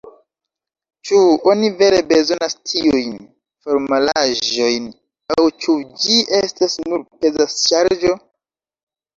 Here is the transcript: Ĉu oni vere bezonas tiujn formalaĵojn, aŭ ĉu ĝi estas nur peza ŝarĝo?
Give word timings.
Ĉu 1.09 1.19
oni 1.51 1.67
vere 1.81 1.99
bezonas 2.11 2.55
tiujn 2.71 3.11
formalaĵojn, 3.67 4.89
aŭ 5.37 5.47
ĉu 5.67 5.77
ĝi 6.07 6.19
estas 6.41 6.79
nur 6.89 7.05
peza 7.21 7.49
ŝarĝo? 7.61 8.17